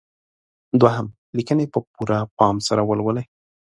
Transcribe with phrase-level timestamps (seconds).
[0.81, 1.07] دوهم:
[1.37, 3.25] لیکنې په پوره پام سره ولولئ.